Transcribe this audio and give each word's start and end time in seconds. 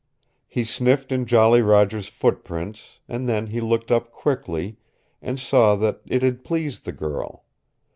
He 0.47 0.63
sniffed 0.63 1.11
in 1.11 1.27
Jolly 1.27 1.61
Roger's 1.61 2.07
footprints, 2.07 2.97
and 3.07 3.29
then 3.29 3.45
he 3.45 3.61
looked 3.61 3.91
up 3.91 4.09
quickly, 4.09 4.77
and 5.21 5.39
saw 5.39 5.75
that 5.75 6.01
it 6.07 6.23
had 6.23 6.43
pleased 6.43 6.85
the 6.85 6.91
girl. 6.91 7.45